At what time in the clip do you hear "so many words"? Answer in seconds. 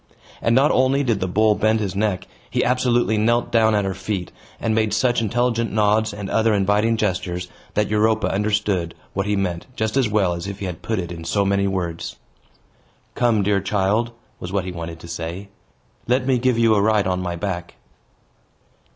11.23-12.15